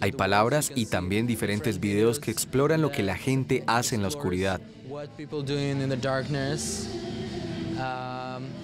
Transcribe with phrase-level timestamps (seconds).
[0.00, 4.08] Hay palabras y también diferentes videos que exploran lo que la gente hace en la
[4.08, 4.60] oscuridad.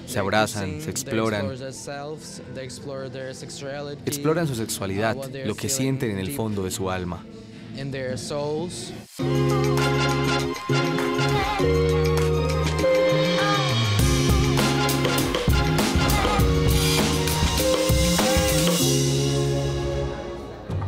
[0.06, 1.46] Se abrazan, se exploran,
[4.06, 7.24] exploran su sexualidad, lo que sienten en el fondo de su alma.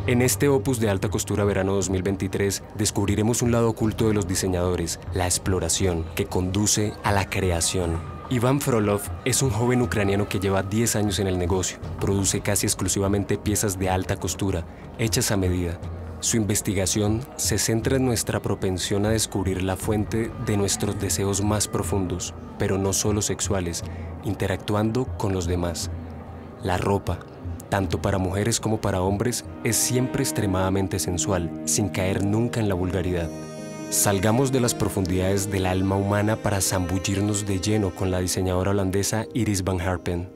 [0.09, 4.99] En este opus de alta costura verano 2023 descubriremos un lado oculto de los diseñadores,
[5.13, 7.99] la exploración, que conduce a la creación.
[8.31, 11.77] Iván Frolov es un joven ucraniano que lleva 10 años en el negocio.
[11.99, 14.65] Produce casi exclusivamente piezas de alta costura,
[14.97, 15.79] hechas a medida.
[16.21, 21.67] Su investigación se centra en nuestra propensión a descubrir la fuente de nuestros deseos más
[21.67, 23.83] profundos, pero no solo sexuales,
[24.23, 25.91] interactuando con los demás.
[26.63, 27.19] La ropa,
[27.69, 32.75] tanto para mujeres como para hombres, es siempre extremadamente sensual, sin caer nunca en la
[32.75, 33.29] vulgaridad.
[33.89, 39.25] Salgamos de las profundidades del alma humana para zambullirnos de lleno con la diseñadora holandesa
[39.33, 40.29] Iris Van Herpen.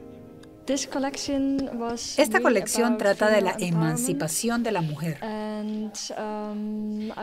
[0.66, 5.20] Esta colección trata de la emancipación de la mujer.
[5.22, 5.92] Um,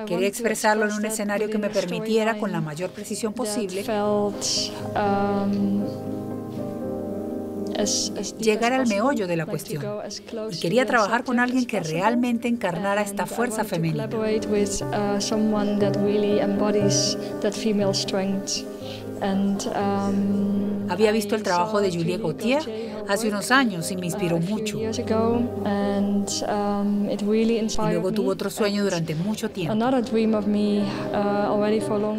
[0.06, 3.82] Quería expresarlo en un escenario que me permitiera, con la mayor precisión posible,
[8.38, 9.84] llegar al meollo de la cuestión.
[10.50, 14.08] Y quería trabajar con alguien que realmente encarnara esta fuerza femenina.
[20.90, 24.76] Había visto el trabajo de Julie Gauthier hace unos años y me inspiró mucho.
[24.78, 24.92] Y
[27.92, 29.72] luego tuvo otro sueño durante mucho tiempo.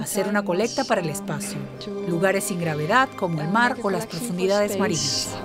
[0.01, 1.57] Hacer una colecta para el espacio.
[2.07, 5.35] Lugares sin gravedad como el mar o las profundidades marinas.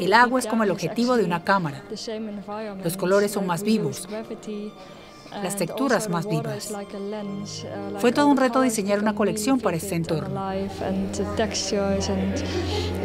[0.00, 1.82] El agua es como el objetivo de una cámara.
[2.84, 4.06] Los colores son más vivos
[5.42, 6.72] las texturas más vivas.
[7.98, 10.48] Fue todo un reto diseñar una colección para este entorno.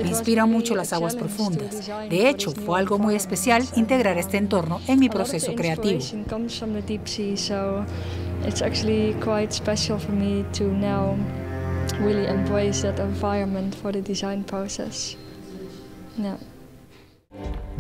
[0.04, 1.88] Me inspiran mucho las aguas profundas.
[2.10, 6.00] De hecho, fue algo muy especial integrar este entorno en mi proceso creativo.
[12.00, 15.16] really embrace that environment for the design process.
[16.18, 16.38] Yeah.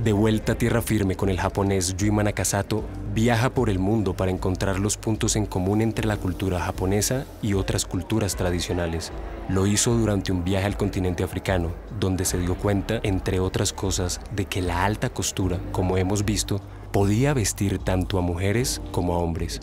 [0.03, 4.31] De vuelta a tierra firme con el japonés Yui Manakasato, viaja por el mundo para
[4.31, 9.11] encontrar los puntos en común entre la cultura japonesa y otras culturas tradicionales.
[9.49, 14.21] Lo hizo durante un viaje al continente africano, donde se dio cuenta, entre otras cosas,
[14.33, 16.61] de que la alta costura, como hemos visto,
[16.93, 19.59] podía vestir tanto a mujeres como a hombres.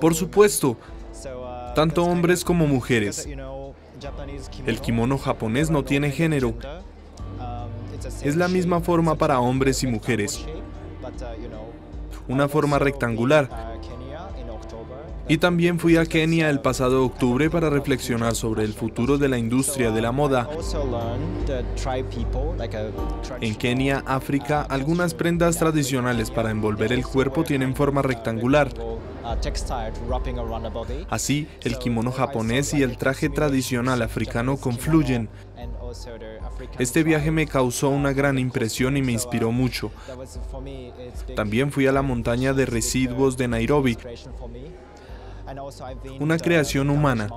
[0.00, 0.78] Por supuesto,
[1.74, 3.28] tanto hombres como mujeres.
[4.66, 6.54] El kimono japonés no tiene género,
[8.22, 10.44] es la misma forma para hombres y mujeres.
[12.28, 13.48] Una forma rectangular.
[15.32, 19.38] Y también fui a Kenia el pasado octubre para reflexionar sobre el futuro de la
[19.38, 20.46] industria de la moda.
[23.40, 28.74] En Kenia, África, algunas prendas tradicionales para envolver el cuerpo tienen forma rectangular.
[31.08, 35.30] Así, el kimono japonés y el traje tradicional africano confluyen.
[36.78, 39.92] Este viaje me causó una gran impresión y me inspiró mucho.
[41.34, 43.96] También fui a la montaña de residuos de Nairobi,
[46.20, 47.28] una creación humana.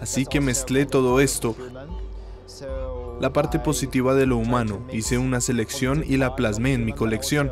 [0.00, 1.54] Así que mezclé todo esto,
[3.20, 7.50] la parte positiva de lo humano, hice una selección y la plasmé en mi colección.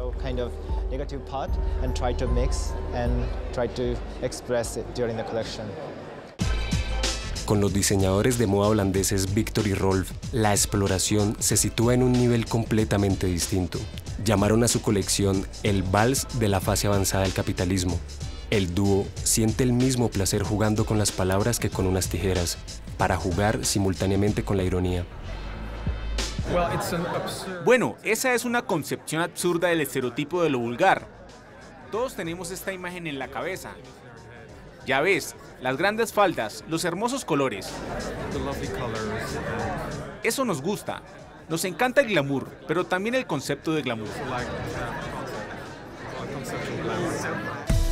[7.45, 12.13] Con los diseñadores de moda holandeses Victor y Rolf, la exploración se sitúa en un
[12.13, 13.79] nivel completamente distinto.
[14.25, 17.99] Llamaron a su colección el vals de la fase avanzada del capitalismo.
[18.51, 22.57] El dúo siente el mismo placer jugando con las palabras que con unas tijeras,
[22.97, 25.05] para jugar simultáneamente con la ironía.
[27.67, 31.07] Bueno, esa es una concepción absurda del estereotipo de lo vulgar.
[31.93, 33.73] Todos tenemos esta imagen en la cabeza.
[34.87, 37.69] Ya ves, las grandes faldas, los hermosos colores.
[40.23, 41.03] Eso nos gusta.
[41.51, 44.09] Nos encanta el glamour, pero también el concepto de glamour.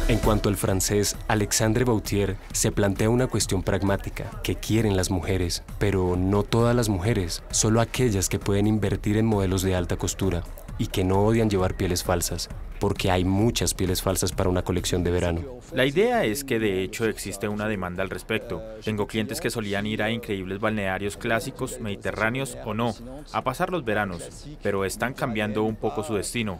[0.08, 5.64] En cuanto al francés, Alexandre Bautier se plantea una cuestión pragmática, que quieren las mujeres,
[5.80, 10.44] pero no todas las mujeres, solo aquellas que pueden invertir en modelos de alta costura.
[10.78, 12.48] y que no odian llevar pieles falsas,
[12.78, 15.40] porque hay muchas pieles falsas para una colección de verano.
[15.72, 18.62] La idea es que de hecho existe una demanda al respecto.
[18.84, 22.94] Tengo clientes que solían ir a increíbles balnearios clásicos, mediterráneos o no,
[23.32, 26.58] a pasar los veranos, pero están cambiando un poco su destino.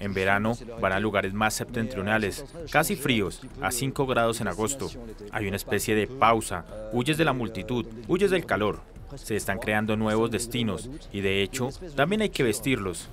[0.00, 4.88] En verano van a lugares más septentrionales, casi fríos, a 5 grados en agosto.
[5.32, 8.80] Hay una especie de pausa, huyes de la multitud, huyes del calor.
[9.16, 13.08] Se están creando nuevos destinos y de hecho también hay que vestirlos.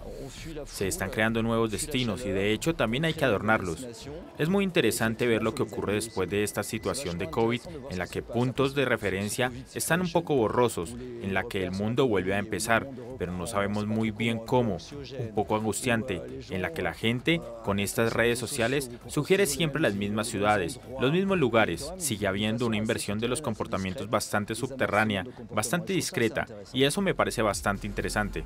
[0.65, 3.87] Se están creando nuevos destinos y de hecho también hay que adornarlos.
[4.37, 8.07] Es muy interesante ver lo que ocurre después de esta situación de COVID en la
[8.07, 12.39] que puntos de referencia están un poco borrosos, en la que el mundo vuelve a
[12.39, 14.77] empezar, pero no sabemos muy bien cómo,
[15.19, 19.95] un poco angustiante, en la que la gente con estas redes sociales sugiere siempre las
[19.95, 25.25] mismas ciudades, los mismos lugares, sigue habiendo una inversión de los comportamientos bastante subterránea,
[25.93, 28.43] discreta, y eso me parece bastante interesante.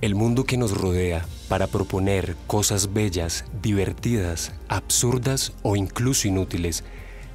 [0.00, 6.82] El mundo que nos rodea para proponer cosas bellas, divertidas, absurdas o incluso inútiles.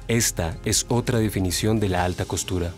[0.06, 2.74] Esta es otra definición de la alta costura.